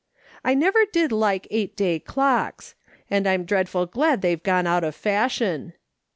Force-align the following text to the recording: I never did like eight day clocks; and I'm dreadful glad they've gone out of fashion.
I 0.43 0.55
never 0.55 0.83
did 0.91 1.11
like 1.11 1.45
eight 1.51 1.75
day 1.77 1.99
clocks; 1.99 2.73
and 3.11 3.27
I'm 3.27 3.45
dreadful 3.45 3.85
glad 3.85 4.23
they've 4.23 4.41
gone 4.41 4.65
out 4.65 4.83
of 4.83 4.95
fashion. 4.95 5.73